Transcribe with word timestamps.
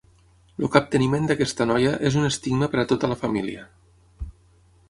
El 0.63 0.71
capteniment 0.75 1.27
d'aquesta 1.31 1.69
noia 1.73 1.93
és 2.11 2.19
un 2.23 2.31
estigma 2.31 2.73
per 2.73 2.83
a 2.85 2.89
tota 2.93 3.11
la 3.15 3.19
família. 3.25 3.67